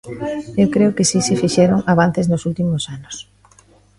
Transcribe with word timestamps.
Eu 0.61 0.67
creo 0.75 0.91
que 0.95 1.07
si 1.09 1.19
que 1.19 1.25
se 1.27 1.39
fixeron 1.41 1.85
avances 1.93 2.25
nos 2.31 2.45
últimos 2.49 2.83
anos. 2.95 3.15